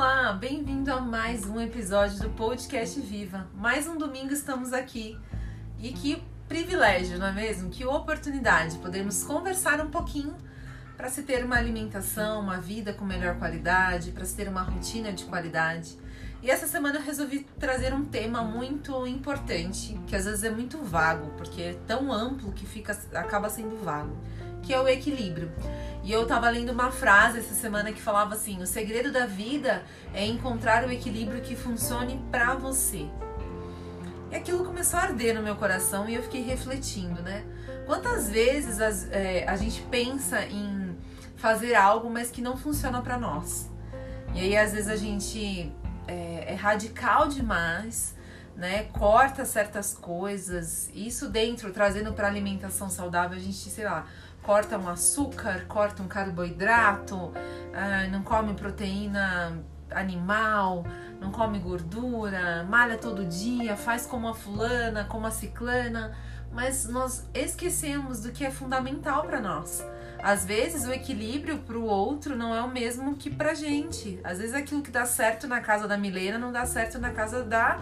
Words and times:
Olá, 0.00 0.32
bem-vindo 0.32 0.92
a 0.92 1.00
mais 1.00 1.44
um 1.44 1.60
episódio 1.60 2.20
do 2.20 2.30
Podcast 2.30 3.00
Viva. 3.00 3.48
Mais 3.52 3.88
um 3.88 3.98
domingo 3.98 4.32
estamos 4.32 4.72
aqui. 4.72 5.18
E 5.76 5.90
que 5.90 6.22
privilégio, 6.46 7.18
não 7.18 7.26
é 7.26 7.32
mesmo? 7.32 7.68
Que 7.68 7.84
oportunidade 7.84 8.78
podermos 8.78 9.24
conversar 9.24 9.80
um 9.80 9.90
pouquinho 9.90 10.36
para 10.96 11.08
se 11.08 11.24
ter 11.24 11.44
uma 11.44 11.56
alimentação, 11.56 12.40
uma 12.40 12.60
vida 12.60 12.92
com 12.92 13.04
melhor 13.04 13.40
qualidade, 13.40 14.12
para 14.12 14.24
se 14.24 14.36
ter 14.36 14.48
uma 14.48 14.62
rotina 14.62 15.12
de 15.12 15.24
qualidade. 15.24 15.98
E 16.44 16.48
essa 16.48 16.68
semana 16.68 17.00
eu 17.00 17.02
resolvi 17.02 17.40
trazer 17.58 17.92
um 17.92 18.04
tema 18.04 18.44
muito 18.44 19.04
importante, 19.04 19.98
que 20.06 20.14
às 20.14 20.26
vezes 20.26 20.44
é 20.44 20.50
muito 20.50 20.78
vago, 20.78 21.32
porque 21.36 21.60
é 21.60 21.78
tão 21.88 22.12
amplo 22.12 22.52
que 22.52 22.64
fica 22.64 22.96
acaba 23.14 23.50
sendo 23.50 23.76
vago, 23.82 24.16
que 24.62 24.72
é 24.72 24.80
o 24.80 24.86
equilíbrio. 24.86 25.50
E 26.08 26.12
eu 26.12 26.26
tava 26.26 26.48
lendo 26.48 26.72
uma 26.72 26.90
frase 26.90 27.40
essa 27.40 27.52
semana 27.52 27.92
que 27.92 28.00
falava 28.00 28.32
assim: 28.32 28.62
"O 28.62 28.66
segredo 28.66 29.12
da 29.12 29.26
vida 29.26 29.82
é 30.14 30.24
encontrar 30.24 30.82
o 30.88 30.90
equilíbrio 30.90 31.42
que 31.42 31.54
funcione 31.54 32.18
para 32.30 32.54
você". 32.54 33.06
E 34.30 34.34
aquilo 34.34 34.64
começou 34.64 34.98
a 34.98 35.02
arder 35.02 35.34
no 35.34 35.42
meu 35.42 35.54
coração 35.56 36.08
e 36.08 36.14
eu 36.14 36.22
fiquei 36.22 36.40
refletindo, 36.40 37.20
né? 37.20 37.44
Quantas 37.84 38.30
vezes 38.30 38.80
as, 38.80 39.06
é, 39.10 39.46
a 39.46 39.54
gente 39.56 39.82
pensa 39.82 40.46
em 40.46 40.96
fazer 41.36 41.74
algo, 41.74 42.08
mas 42.08 42.30
que 42.30 42.40
não 42.40 42.56
funciona 42.56 43.02
para 43.02 43.18
nós? 43.18 43.68
E 44.34 44.40
aí 44.40 44.56
às 44.56 44.72
vezes 44.72 44.88
a 44.88 44.96
gente 44.96 45.70
é, 46.06 46.52
é 46.52 46.54
radical 46.54 47.28
demais, 47.28 48.16
né? 48.56 48.84
Corta 48.84 49.44
certas 49.44 49.92
coisas. 49.92 50.90
Isso 50.94 51.28
dentro, 51.28 51.70
trazendo 51.70 52.14
para 52.14 52.26
alimentação 52.26 52.88
saudável, 52.88 53.36
a 53.36 53.40
gente, 53.40 53.68
sei 53.68 53.84
lá, 53.84 54.06
corta 54.48 54.78
um 54.78 54.88
açúcar, 54.88 55.66
corta 55.68 56.02
um 56.02 56.08
carboidrato, 56.08 57.34
ah, 57.74 58.06
não 58.10 58.22
come 58.22 58.54
proteína 58.54 59.62
animal, 59.90 60.86
não 61.20 61.30
come 61.30 61.58
gordura, 61.58 62.64
malha 62.64 62.96
todo 62.96 63.26
dia, 63.26 63.76
faz 63.76 64.06
como 64.06 64.26
a 64.26 64.34
fulana, 64.34 65.04
como 65.04 65.26
a 65.26 65.30
ciclana, 65.30 66.16
mas 66.50 66.88
nós 66.88 67.28
esquecemos 67.34 68.22
do 68.22 68.32
que 68.32 68.42
é 68.42 68.50
fundamental 68.50 69.24
para 69.24 69.38
nós. 69.38 69.86
Às 70.18 70.46
vezes 70.46 70.86
o 70.86 70.92
equilíbrio 70.94 71.58
para 71.58 71.76
o 71.76 71.84
outro 71.84 72.34
não 72.34 72.54
é 72.54 72.62
o 72.62 72.70
mesmo 72.70 73.16
que 73.16 73.28
pra 73.28 73.52
gente. 73.52 74.18
Às 74.24 74.38
vezes 74.38 74.54
aquilo 74.54 74.80
que 74.80 74.90
dá 74.90 75.04
certo 75.04 75.46
na 75.46 75.60
casa 75.60 75.86
da 75.86 75.98
Milena 75.98 76.38
não 76.38 76.50
dá 76.50 76.64
certo 76.64 76.98
na 76.98 77.10
casa 77.10 77.44
da 77.44 77.80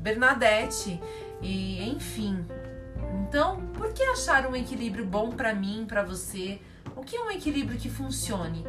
Bernadette. 0.00 0.98
E 1.42 1.86
enfim, 1.90 2.46
então, 3.28 3.60
por 3.74 3.92
que 3.92 4.04
achar 4.04 4.46
um 4.46 4.54
equilíbrio 4.54 5.04
bom 5.04 5.32
para 5.32 5.52
mim, 5.52 5.84
para 5.84 6.04
você? 6.04 6.60
O 6.94 7.02
que 7.02 7.16
é 7.16 7.20
um 7.20 7.30
equilíbrio 7.32 7.76
que 7.76 7.90
funcione? 7.90 8.64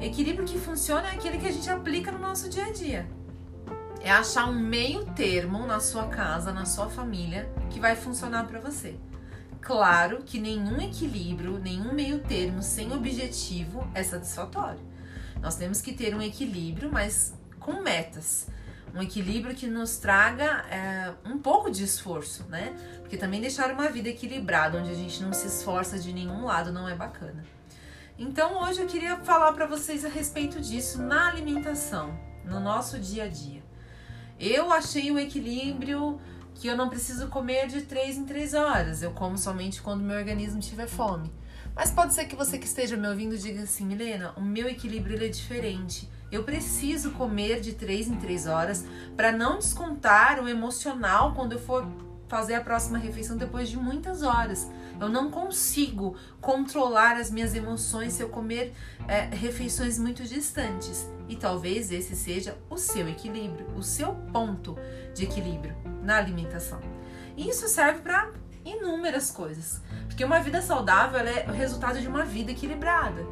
Equilíbrio 0.00 0.46
que 0.46 0.58
funciona 0.58 1.08
é 1.08 1.10
aquele 1.10 1.36
que 1.36 1.46
a 1.46 1.52
gente 1.52 1.68
aplica 1.68 2.10
no 2.10 2.18
nosso 2.18 2.48
dia 2.48 2.64
a 2.64 2.72
dia. 2.72 3.06
É 4.00 4.10
achar 4.10 4.48
um 4.48 4.58
meio 4.58 5.04
termo 5.12 5.66
na 5.66 5.80
sua 5.80 6.06
casa, 6.06 6.50
na 6.50 6.64
sua 6.64 6.88
família, 6.88 7.46
que 7.68 7.78
vai 7.78 7.94
funcionar 7.94 8.46
para 8.46 8.58
você. 8.58 8.96
Claro 9.60 10.22
que 10.24 10.38
nenhum 10.38 10.80
equilíbrio, 10.80 11.58
nenhum 11.58 11.92
meio 11.92 12.20
termo 12.20 12.62
sem 12.62 12.90
objetivo 12.90 13.86
é 13.94 14.02
satisfatório. 14.02 14.80
Nós 15.42 15.56
temos 15.56 15.82
que 15.82 15.92
ter 15.92 16.14
um 16.14 16.22
equilíbrio, 16.22 16.90
mas 16.90 17.34
com 17.60 17.82
metas 17.82 18.46
um 18.94 19.02
equilíbrio 19.02 19.54
que 19.54 19.66
nos 19.66 19.96
traga 19.96 20.64
é, 20.70 21.12
um 21.24 21.38
pouco 21.38 21.70
de 21.70 21.82
esforço, 21.82 22.44
né? 22.48 22.74
Porque 23.00 23.16
também 23.16 23.40
deixar 23.40 23.70
uma 23.72 23.88
vida 23.88 24.08
equilibrada, 24.08 24.78
onde 24.78 24.90
a 24.90 24.94
gente 24.94 25.20
não 25.22 25.32
se 25.32 25.48
esforça 25.48 25.98
de 25.98 26.12
nenhum 26.12 26.44
lado, 26.44 26.72
não 26.72 26.88
é 26.88 26.94
bacana. 26.94 27.44
Então 28.16 28.62
hoje 28.62 28.80
eu 28.80 28.86
queria 28.86 29.16
falar 29.16 29.52
para 29.52 29.66
vocês 29.66 30.04
a 30.04 30.08
respeito 30.08 30.60
disso 30.60 31.02
na 31.02 31.28
alimentação, 31.28 32.16
no 32.44 32.60
nosso 32.60 32.98
dia 33.00 33.24
a 33.24 33.28
dia. 33.28 33.62
Eu 34.38 34.72
achei 34.72 35.10
o 35.10 35.18
equilíbrio 35.18 36.20
que 36.54 36.68
eu 36.68 36.76
não 36.76 36.88
preciso 36.88 37.26
comer 37.26 37.66
de 37.66 37.82
3 37.82 38.18
em 38.18 38.24
3 38.24 38.54
horas, 38.54 39.02
eu 39.02 39.10
como 39.10 39.36
somente 39.36 39.82
quando 39.82 40.02
meu 40.02 40.16
organismo 40.16 40.60
tiver 40.60 40.86
fome. 40.86 41.32
Mas 41.74 41.90
pode 41.90 42.14
ser 42.14 42.26
que 42.26 42.36
você 42.36 42.56
que 42.56 42.66
esteja 42.66 42.96
me 42.96 43.08
ouvindo 43.08 43.36
diga 43.36 43.62
assim, 43.62 43.84
Milena, 43.84 44.32
o 44.36 44.40
meu 44.40 44.68
equilíbrio 44.68 45.22
é 45.22 45.28
diferente. 45.28 46.08
Eu 46.34 46.42
preciso 46.42 47.12
comer 47.12 47.60
de 47.60 47.74
3 47.74 48.08
em 48.08 48.16
3 48.16 48.48
horas 48.48 48.84
para 49.16 49.30
não 49.30 49.56
descontar 49.56 50.42
o 50.42 50.48
emocional 50.48 51.32
quando 51.32 51.52
eu 51.52 51.60
for 51.60 51.86
fazer 52.26 52.54
a 52.54 52.60
próxima 52.60 52.98
refeição 52.98 53.36
depois 53.36 53.68
de 53.68 53.76
muitas 53.76 54.20
horas. 54.24 54.68
Eu 55.00 55.08
não 55.08 55.30
consigo 55.30 56.16
controlar 56.40 57.16
as 57.18 57.30
minhas 57.30 57.54
emoções 57.54 58.14
se 58.14 58.22
eu 58.24 58.30
comer 58.30 58.74
é, 59.06 59.26
refeições 59.32 59.96
muito 59.96 60.24
distantes. 60.24 61.08
E 61.28 61.36
talvez 61.36 61.92
esse 61.92 62.16
seja 62.16 62.58
o 62.68 62.76
seu 62.76 63.08
equilíbrio, 63.08 63.68
o 63.76 63.82
seu 63.84 64.12
ponto 64.32 64.76
de 65.14 65.22
equilíbrio 65.22 65.76
na 66.02 66.16
alimentação. 66.16 66.80
E 67.36 67.48
isso 67.48 67.68
serve 67.68 68.00
para 68.00 68.32
inúmeras 68.64 69.30
coisas, 69.30 69.80
porque 70.06 70.24
uma 70.24 70.40
vida 70.40 70.60
saudável 70.60 71.20
é 71.20 71.46
o 71.48 71.52
resultado 71.52 72.00
de 72.00 72.08
uma 72.08 72.24
vida 72.24 72.50
equilibrada. 72.50 73.24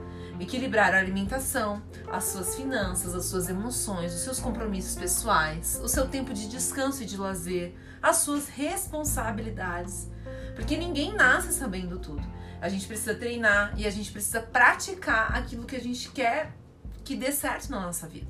Equilibrar 0.42 0.92
a 0.92 0.98
alimentação, 0.98 1.80
as 2.10 2.24
suas 2.24 2.56
finanças, 2.56 3.14
as 3.14 3.26
suas 3.26 3.48
emoções, 3.48 4.12
os 4.12 4.22
seus 4.22 4.40
compromissos 4.40 4.96
pessoais, 4.96 5.80
o 5.80 5.86
seu 5.86 6.08
tempo 6.08 6.34
de 6.34 6.48
descanso 6.48 7.04
e 7.04 7.06
de 7.06 7.16
lazer, 7.16 7.76
as 8.02 8.16
suas 8.16 8.48
responsabilidades. 8.48 10.10
Porque 10.56 10.76
ninguém 10.76 11.14
nasce 11.14 11.52
sabendo 11.52 11.96
tudo. 12.00 12.26
A 12.60 12.68
gente 12.68 12.88
precisa 12.88 13.14
treinar 13.14 13.72
e 13.76 13.86
a 13.86 13.90
gente 13.90 14.10
precisa 14.10 14.40
praticar 14.40 15.32
aquilo 15.36 15.64
que 15.64 15.76
a 15.76 15.80
gente 15.80 16.10
quer 16.10 16.50
que 17.04 17.14
dê 17.14 17.30
certo 17.30 17.70
na 17.70 17.78
nossa 17.78 18.08
vida. 18.08 18.26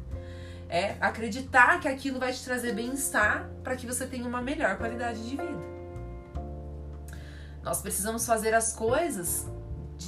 É 0.69 0.99
acreditar 1.01 1.81
que 1.81 1.89
aquilo 1.89 2.21
vai 2.21 2.35
te 2.35 2.45
trazer 2.45 2.75
bem-estar 2.75 3.49
para 3.65 3.75
que 3.75 3.87
você 3.87 4.07
tenha 4.07 4.29
uma 4.29 4.43
melhor 4.43 4.77
qualidade 4.77 5.27
de 5.27 5.35
vida. 5.35 5.73
Nós 7.63 7.81
precisamos 7.81 8.27
fazer 8.27 8.53
as 8.53 8.75
coisas 8.75 9.47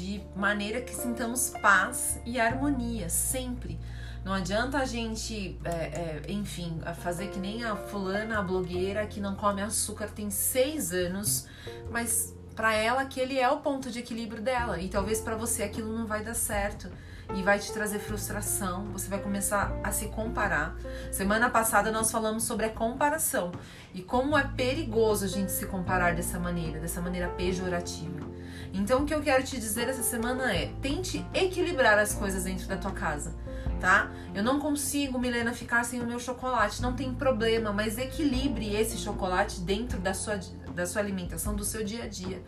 de 0.05 0.23
maneira 0.37 0.83
que 0.83 0.95
sintamos 0.95 1.49
paz 1.63 2.21
e 2.27 2.39
harmonia 2.39 3.09
sempre. 3.09 3.81
Não 4.23 4.35
adianta 4.35 4.79
a 4.79 4.85
gente, 4.85 5.59
é, 5.65 5.71
é, 5.71 6.23
enfim, 6.29 6.79
fazer 6.97 7.29
que 7.29 7.39
nem 7.39 7.65
a 7.65 7.75
fulana, 7.75 8.39
a 8.39 8.43
blogueira 8.43 9.07
que 9.07 9.19
não 9.19 9.35
come 9.35 9.63
açúcar 9.63 10.09
tem 10.09 10.31
seis 10.31 10.93
anos, 10.93 11.47
mas 11.91 12.35
para 12.55 12.75
ela 12.75 13.01
aquele 13.01 13.39
é 13.39 13.49
o 13.49 13.59
ponto 13.59 13.91
de 13.91 13.99
equilíbrio 13.99 14.43
dela 14.43 14.79
e 14.79 14.89
talvez 14.89 15.21
para 15.21 15.37
você 15.37 15.63
aquilo 15.63 15.97
não 15.97 16.07
vai 16.07 16.23
dar 16.23 16.35
certo 16.35 16.91
e 17.35 17.43
vai 17.43 17.59
te 17.59 17.73
trazer 17.73 17.99
frustração, 17.99 18.85
você 18.93 19.09
vai 19.09 19.19
começar 19.19 19.73
a 19.83 19.91
se 19.91 20.09
comparar. 20.09 20.77
Semana 21.13 21.49
passada 21.49 21.91
nós 21.91 22.11
falamos 22.11 22.45
sobre 22.45 22.67
a 22.67 22.71
comparação 22.71 23.53
e 23.95 24.03
como 24.03 24.37
é 24.37 24.45
perigoso 24.45 25.25
a 25.25 25.29
gente 25.29 25.51
se 25.51 25.65
comparar 25.67 26.15
dessa 26.15 26.39
maneira, 26.39 26.79
dessa 26.79 27.01
maneira 27.01 27.29
pejorativa. 27.29 28.34
Então 28.75 29.03
o 29.03 29.07
que 29.07 29.15
eu 29.15 29.23
quero 29.23 29.45
te 29.45 29.57
dizer 29.57 29.89
essa 29.89 30.03
semana 30.03 30.53
é: 30.53 30.73
tente 30.83 31.25
equilibrar 31.33 31.97
as 31.97 32.13
coisas 32.13 32.43
dentro 32.43 32.67
da 32.67 32.77
tua 32.77 32.91
casa, 32.91 33.33
tá? 33.81 34.11
Eu 34.35 34.43
não 34.43 34.59
consigo, 34.59 35.17
Milena, 35.17 35.53
ficar 35.53 35.85
sem 35.85 36.01
o 36.01 36.07
meu 36.07 36.19
chocolate, 36.19 36.83
não 36.83 36.93
tem 36.93 37.15
problema, 37.15 37.73
mas 37.73 37.97
equilibre 37.97 38.75
esse 38.75 38.99
chocolate 38.99 39.61
dentro 39.61 40.01
da 40.01 40.13
sua, 40.13 40.41
da 40.75 40.85
sua 40.87 41.01
alimentação, 41.01 41.55
do 41.55 41.65
seu 41.65 41.85
dia 41.85 42.03
a 42.03 42.09
dia. 42.09 42.43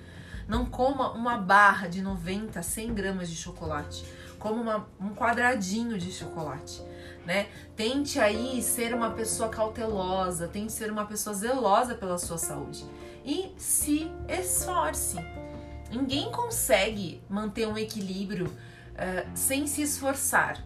Não 0.48 0.66
coma 0.66 1.12
uma 1.12 1.38
barra 1.38 1.88
de 1.88 2.02
90, 2.02 2.60
100 2.60 2.94
gramas 2.94 3.30
de 3.30 3.36
chocolate. 3.36 4.04
Coma 4.38 4.60
uma, 4.60 4.86
um 5.00 5.14
quadradinho 5.14 5.96
de 5.98 6.12
chocolate. 6.12 6.82
Né? 7.24 7.48
Tente 7.74 8.20
aí 8.20 8.62
ser 8.62 8.94
uma 8.94 9.10
pessoa 9.10 9.48
cautelosa, 9.48 10.46
tente 10.46 10.72
ser 10.72 10.92
uma 10.92 11.04
pessoa 11.04 11.34
zelosa 11.34 11.96
pela 11.96 12.18
sua 12.18 12.38
saúde 12.38 12.84
e 13.24 13.52
se 13.56 14.08
esforce. 14.28 15.16
Ninguém 15.90 16.30
consegue 16.30 17.22
manter 17.28 17.66
um 17.66 17.78
equilíbrio 17.78 18.46
uh, 18.46 19.30
sem 19.34 19.66
se 19.66 19.82
esforçar. 19.82 20.62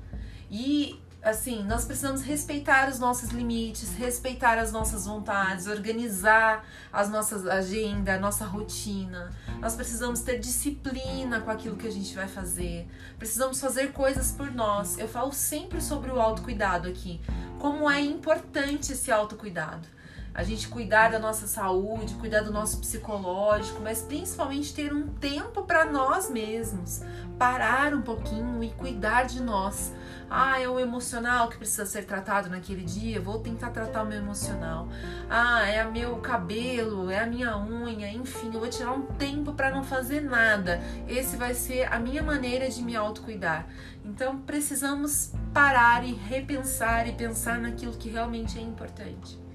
E 0.51 1.01
assim, 1.23 1.63
nós 1.65 1.85
precisamos 1.85 2.23
respeitar 2.23 2.89
os 2.89 2.99
nossos 2.99 3.31
limites, 3.31 3.93
respeitar 3.95 4.59
as 4.59 4.73
nossas 4.73 5.05
vontades, 5.05 5.67
organizar 5.67 6.65
as 6.93 7.11
nossas 7.11 7.47
agenda, 7.47 8.15
a 8.15 8.19
nossa 8.19 8.45
rotina. 8.45 9.31
Nós 9.61 9.75
precisamos 9.75 10.21
ter 10.21 10.39
disciplina 10.39 11.41
com 11.41 11.51
aquilo 11.51 11.77
que 11.77 11.87
a 11.87 11.93
gente 11.93 12.15
vai 12.15 12.27
fazer. 12.27 12.89
Precisamos 13.19 13.61
fazer 13.61 13.93
coisas 13.93 14.33
por 14.33 14.51
nós. 14.51 14.99
Eu 14.99 15.09
falo 15.09 15.33
sempre 15.33 15.81
sobre 15.81 16.11
o 16.11 16.21
autocuidado 16.21 16.89
aqui, 16.89 17.21
como 17.59 17.91
é 17.91 18.01
importante 18.01 18.93
esse 18.93 19.13
autocuidado. 19.13 19.87
A 20.33 20.43
gente 20.43 20.69
cuidar 20.69 21.11
da 21.11 21.19
nossa 21.19 21.47
saúde, 21.47 22.15
cuidar 22.15 22.43
do 22.43 22.53
nosso 22.53 22.79
psicológico, 22.79 23.81
mas 23.83 24.03
principalmente 24.03 24.73
ter 24.73 24.93
um 24.93 25.09
tempo 25.09 25.63
para 25.63 25.85
nós 25.85 26.31
mesmos, 26.31 27.03
parar 27.39 27.93
um 27.93 28.03
pouquinho 28.03 28.63
e 28.63 28.71
cuidar 28.71 29.25
de 29.25 29.43
nós. 29.43 29.93
Ah, 30.33 30.61
é 30.61 30.69
o 30.69 30.79
emocional 30.79 31.49
que 31.49 31.57
precisa 31.57 31.85
ser 31.85 32.05
tratado 32.05 32.49
naquele 32.49 32.85
dia, 32.85 33.21
vou 33.21 33.41
tentar 33.41 33.71
tratar 33.71 34.05
o 34.05 34.07
meu 34.07 34.19
emocional. 34.19 34.87
Ah, 35.29 35.67
é 35.67 35.85
o 35.85 35.91
meu 35.91 36.17
cabelo, 36.19 37.11
é 37.11 37.19
a 37.19 37.27
minha 37.27 37.59
unha, 37.59 38.09
enfim, 38.13 38.53
eu 38.55 38.61
vou 38.61 38.69
tirar 38.69 38.93
um 38.93 39.03
tempo 39.03 39.53
para 39.53 39.73
não 39.73 39.83
fazer 39.83 40.21
nada. 40.21 40.81
Esse 41.09 41.37
vai 41.37 41.53
ser 41.53 41.93
a 41.93 41.99
minha 41.99 42.23
maneira 42.23 42.71
de 42.71 42.81
me 42.81 42.95
autocuidar. 42.95 43.67
Então, 44.05 44.39
precisamos 44.39 45.33
parar 45.53 46.05
e 46.05 46.13
repensar 46.13 47.09
e 47.09 47.13
pensar 47.13 47.59
naquilo 47.59 47.93
que 47.93 48.09
realmente 48.09 48.57
é 48.57 48.63
importante 48.63 49.50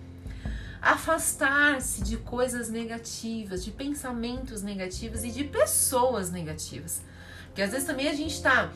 afastar-se 0.85 2.03
de 2.03 2.15
coisas 2.15 2.69
negativas, 2.69 3.65
de 3.65 3.71
pensamentos 3.71 4.61
negativos 4.61 5.23
e 5.23 5.31
de 5.31 5.43
pessoas 5.43 6.29
negativas. 6.29 7.01
Porque 7.47 7.63
às 7.63 7.71
vezes 7.71 7.87
também 7.87 8.07
a 8.07 8.13
gente 8.13 8.35
está 8.35 8.71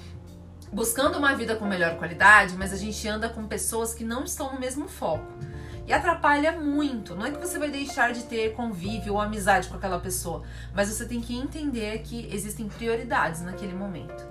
buscando 0.73 1.19
uma 1.19 1.35
vida 1.35 1.55
com 1.55 1.65
melhor 1.65 1.97
qualidade, 1.99 2.55
mas 2.57 2.73
a 2.73 2.77
gente 2.77 3.07
anda 3.07 3.29
com 3.29 3.45
pessoas 3.47 3.93
que 3.93 4.03
não 4.03 4.23
estão 4.23 4.51
no 4.51 4.59
mesmo 4.59 4.87
foco. 4.87 5.31
E 5.85 5.93
atrapalha 5.93 6.59
muito. 6.59 7.13
Não 7.15 7.27
é 7.27 7.31
que 7.31 7.37
você 7.37 7.59
vai 7.59 7.69
deixar 7.69 8.11
de 8.11 8.23
ter 8.23 8.55
convívio 8.55 9.13
ou 9.13 9.21
amizade 9.21 9.69
com 9.69 9.75
aquela 9.75 9.99
pessoa, 9.99 10.41
mas 10.73 10.89
você 10.89 11.05
tem 11.05 11.21
que 11.21 11.37
entender 11.37 11.99
que 11.99 12.27
existem 12.33 12.67
prioridades 12.67 13.41
naquele 13.41 13.73
momento. 13.73 14.27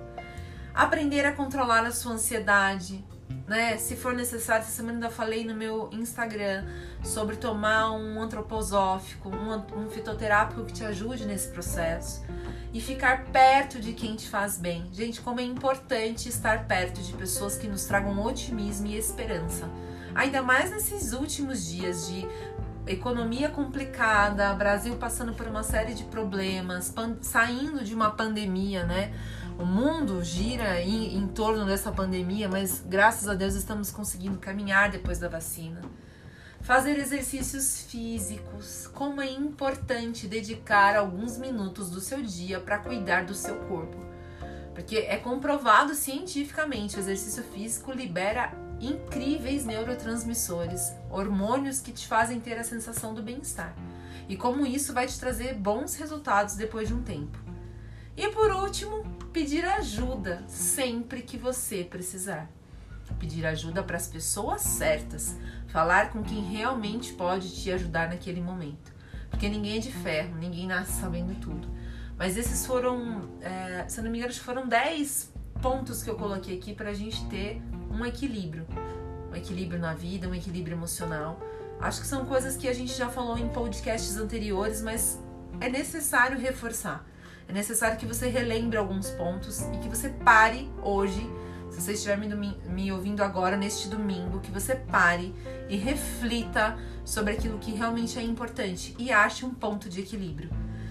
Aprender 0.75 1.25
a 1.25 1.33
controlar 1.33 1.87
a 1.87 1.93
sua 1.93 2.15
ansiedade, 2.15 3.05
né? 3.47 3.77
Se 3.79 3.97
for 3.97 4.15
necessário, 4.15 4.63
essa 4.63 4.73
semana 4.73 4.95
ainda 4.95 5.11
falei 5.11 5.45
no 5.45 5.55
meu 5.55 5.89
Instagram 5.93 6.65
sobre 7.03 7.37
tomar 7.37 7.93
um 7.93 8.21
antroposófico, 8.21 9.31
um, 9.31 9.85
um 9.85 9.91
fitoterápico 9.91 10.65
que 10.65 10.73
te 10.73 10.85
ajude 10.85 11.25
nesse 11.25 11.49
processo 11.49 12.23
e 12.73 12.81
ficar 12.81 13.25
perto 13.27 13.81
de 13.81 13.93
quem 13.93 14.15
te 14.15 14.29
faz 14.29 14.59
bem. 14.59 14.87
Gente, 14.93 15.21
como 15.21 15.41
é 15.41 15.43
importante 15.43 16.29
estar 16.29 16.67
perto 16.67 17.01
de 17.01 17.13
pessoas 17.15 17.57
que 17.57 17.67
nos 17.67 17.85
tragam 17.85 18.23
otimismo 18.25 18.87
e 18.87 18.97
esperança. 18.97 19.69
Ainda 20.15 20.43
mais 20.43 20.71
nesses 20.71 21.13
últimos 21.13 21.67
dias 21.67 22.09
de 22.09 22.27
economia 22.91 23.49
complicada, 23.49 24.53
Brasil 24.55 24.97
passando 24.97 25.35
por 25.35 25.47
uma 25.47 25.63
série 25.63 25.95
de 25.95 26.05
problemas, 26.05 26.95
saindo 27.21 27.85
de 27.85 27.95
uma 27.95 28.11
pandemia, 28.11 28.85
né? 28.85 29.15
O 29.59 29.65
mundo 29.65 30.23
gira 30.23 30.81
em, 30.81 31.17
em 31.17 31.27
torno 31.27 31.67
dessa 31.67 31.91
pandemia, 31.91 32.49
mas 32.49 32.85
graças 32.87 33.29
a 33.29 33.35
Deus 33.35 33.55
estamos 33.55 33.91
conseguindo 33.91 34.39
caminhar 34.39 34.91
depois 34.91 35.19
da 35.19 35.29
vacina. 35.29 35.83
Fazer 36.61 36.99
exercícios 36.99 37.83
físicos. 37.89 38.89
Como 38.95 39.21
é 39.21 39.31
importante 39.31 40.27
dedicar 40.27 40.97
alguns 40.97 41.39
minutos 41.39 41.91
do 41.91 42.01
seu 42.01 42.23
dia 42.23 42.61
para 42.61 42.79
cuidar 42.79 43.25
do 43.25 43.35
seu 43.35 43.57
corpo. 43.67 43.97
Porque 44.75 44.99
é 44.99 45.17
comprovado 45.17 45.95
cientificamente, 45.95 46.97
o 46.97 47.01
exercício 47.01 47.43
físico 47.43 47.91
libera 47.91 48.53
incríveis 48.81 49.65
neurotransmissores, 49.65 50.93
hormônios 51.11 51.81
que 51.81 51.93
te 51.93 52.07
fazem 52.07 52.41
ter 52.41 52.59
a 52.59 52.65
sensação 52.65 53.15
do 53.15 53.23
bem-estar. 53.23 53.75
E 54.29 54.37
como 54.37 54.67
isso 54.67 54.93
vai 54.93 55.07
te 55.07 55.19
trazer 55.19 55.55
bons 55.55 55.95
resultados 55.97 56.55
depois 56.55 56.89
de 56.89 56.95
um 56.95 57.03
tempo. 57.03 57.39
E 58.17 58.29
por 58.29 58.51
último, 58.51 59.05
pedir 59.33 59.65
ajuda 59.65 60.45
sempre 60.49 61.23
que 61.23 61.39
você 61.39 61.85
precisar. 61.85 62.51
Pedir 63.19 63.47
ajuda 63.47 63.83
para 63.83 63.97
as 63.97 64.07
pessoas 64.07 64.61
certas, 64.61 65.37
falar 65.69 66.11
com 66.11 66.23
quem 66.23 66.43
realmente 66.43 67.13
pode 67.15 67.55
te 67.55 67.71
ajudar 67.71 68.09
naquele 68.09 68.41
momento. 68.41 68.93
Porque 69.31 69.49
ninguém 69.49 69.77
é 69.77 69.81
de 69.81 69.93
ferro, 69.93 70.37
ninguém 70.37 70.67
nasce 70.67 71.01
sabendo 71.01 71.35
tudo. 71.41 71.69
Mas 72.19 72.37
esses 72.37 72.67
foram, 72.67 73.31
é, 73.41 73.87
se 73.89 74.01
eu 74.01 74.05
não 74.05 74.11
me 74.11 74.19
engano, 74.19 74.35
foram 74.35 74.67
10 74.67 75.33
pontos 75.63 76.03
que 76.03 76.11
eu 76.11 76.17
coloquei 76.17 76.59
aqui 76.59 76.75
para 76.75 76.91
a 76.91 76.95
gente 76.95 77.25
ter 77.27 77.63
um 77.99 78.07
equilíbrio. 78.07 78.67
Um 79.31 79.37
equilíbrio 79.37 79.81
na 79.81 79.95
vida, 79.95 80.29
um 80.29 80.35
equilíbrio 80.35 80.77
emocional. 80.77 81.41
Acho 81.81 82.01
que 82.01 82.07
são 82.07 82.25
coisas 82.25 82.57
que 82.57 82.69
a 82.69 82.73
gente 82.73 82.93
já 82.93 83.09
falou 83.09 83.39
em 83.39 83.49
podcasts 83.49 84.17
anteriores, 84.17 84.81
mas 84.83 85.21
é 85.61 85.69
necessário 85.69 86.39
reforçar. 86.39 87.07
É 87.49 87.53
necessário 87.53 87.97
que 87.97 88.07
você 88.07 88.29
relembre 88.29 88.77
alguns 88.77 89.11
pontos 89.11 89.61
e 89.73 89.79
que 89.79 89.89
você 89.89 90.11
pare 90.11 90.71
hoje, 90.83 91.29
se 91.71 91.81
você 91.81 91.93
estiver 91.93 92.19
me, 92.19 92.93
ouvindo 92.93 93.23
agora 93.23 93.57
neste 93.57 93.89
domingo, 93.89 94.41
que 94.41 94.51
você 94.51 94.75
pare 94.75 95.35
e 95.69 95.77
reflita 95.77 96.77
sobre 97.05 97.33
aquilo 97.33 97.59
que 97.59 97.73
realmente 97.73 98.19
é 98.19 98.23
importante 98.23 98.95
e 98.99 99.11
ache 99.11 99.47
um 99.47 99.55
ponto 99.55 99.89
de 99.89 100.01
equilíbrio. 100.01 100.51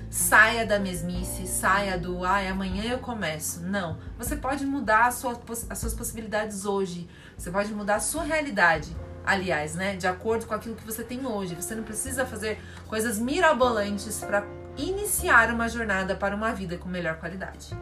Saia 0.10 0.66
da 0.66 0.80
mesmice, 0.80 1.46
saia 1.48 1.98
do 1.98 2.24
ai, 2.24 2.48
amanhã 2.48 2.84
eu 2.84 3.00
começo. 3.00 3.62
Não. 3.62 3.98
Você 4.18 4.36
pode 4.36 4.66
mudar 4.66 5.12
sua, 5.12 5.40
as 5.70 5.78
suas 5.78 5.94
possibilidades 5.94 6.66
hoje. 6.66 7.10
Você 7.38 7.52
pode 7.52 7.74
mudar 7.74 7.96
a 7.96 8.00
sua 8.00 8.24
realidade 8.24 8.96
aliás, 9.28 9.76
né, 9.76 9.98
de 9.98 10.08
acordo 10.08 10.46
com 10.46 10.54
aquilo 10.54 10.74
que 10.74 10.86
você 10.86 11.04
tem 11.04 11.28
hoje. 11.28 11.54
Você 11.54 11.76
não 11.76 11.84
precisa 11.84 12.26
fazer 12.26 12.58
coisas 12.88 13.20
mirabolantes 13.20 14.20
para 14.22 14.46
iniciar 14.78 15.52
uma 15.52 15.68
jornada 15.68 16.16
para 16.16 16.34
uma 16.34 16.54
vida 16.54 16.78
com 16.78 16.88
melhor 16.88 17.18
qualidade. 17.18 17.78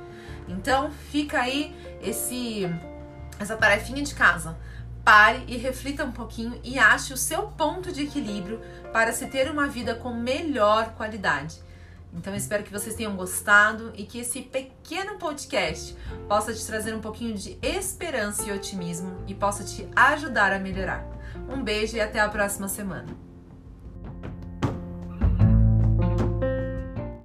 Então, 0.47 0.91
fica 1.11 1.39
aí 1.41 1.75
esse 2.01 2.67
essa 3.37 3.55
tarefinha 3.55 4.01
de 4.01 4.15
casa. 4.15 4.57
Pare 5.03 5.43
e 5.47 5.55
reflita 5.55 6.03
um 6.03 6.11
pouquinho 6.11 6.59
e 6.63 6.79
ache 6.79 7.13
o 7.13 7.17
seu 7.17 7.43
ponto 7.43 7.91
de 7.91 8.03
equilíbrio 8.03 8.59
para 8.91 9.13
se 9.13 9.27
ter 9.27 9.51
uma 9.51 9.67
vida 9.67 9.93
com 9.93 10.11
melhor 10.11 10.95
qualidade. 10.95 11.59
Então, 12.15 12.33
espero 12.33 12.63
que 12.63 12.71
vocês 12.71 12.95
tenham 12.95 13.15
gostado 13.15 13.91
e 13.95 14.03
que 14.03 14.19
esse 14.19 14.41
pequeno 14.41 15.17
podcast 15.17 15.95
possa 16.27 16.53
te 16.53 16.65
trazer 16.65 16.95
um 16.95 17.01
pouquinho 17.01 17.35
de 17.35 17.57
esperança 17.61 18.47
e 18.47 18.51
otimismo 18.51 19.23
e 19.27 19.35
possa 19.35 19.63
te 19.63 19.87
ajudar 19.95 20.53
a 20.53 20.59
melhorar. 20.59 21.05
Um 21.49 21.61
beijo 21.61 21.97
e 21.97 22.01
até 22.01 22.19
a 22.19 22.29
próxima 22.29 22.67
semana. 22.67 23.24